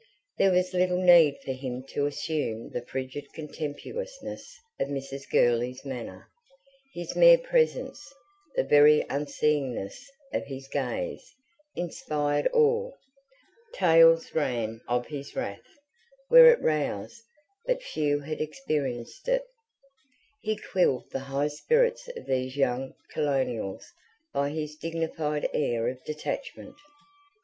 [0.39, 5.29] There was little need for him to assume the frigid contemptuousness of Mrs.
[5.29, 6.27] Gurley's manner:
[6.95, 8.03] his mere presence,
[8.55, 10.03] the very unseeingness
[10.33, 11.21] of his gaze,
[11.75, 12.89] inspired awe.
[13.75, 15.69] Tales ran of his wrath,
[16.31, 17.21] were it roused;
[17.67, 19.43] but few had experienced it.
[20.41, 23.91] He quelled the high spirits of these young [P.93] colonials
[24.33, 26.75] by his dignified air of detachment.